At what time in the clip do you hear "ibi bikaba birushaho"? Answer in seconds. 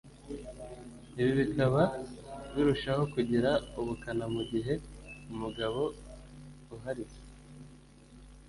1.19-3.03